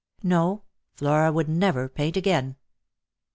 [0.23, 0.63] No,
[0.95, 2.55] Flora would never paint again.